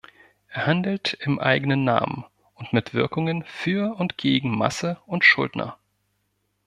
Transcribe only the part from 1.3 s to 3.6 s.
eigenen Namen und mit Wirkungen